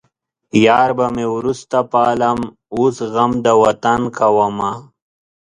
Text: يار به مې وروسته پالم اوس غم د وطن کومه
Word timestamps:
يار 0.65 0.89
به 0.97 1.05
مې 1.15 1.25
وروسته 1.35 1.77
پالم 1.91 2.39
اوس 2.75 2.95
غم 3.13 3.31
د 3.45 3.47
وطن 3.63 4.01
کومه 4.17 4.71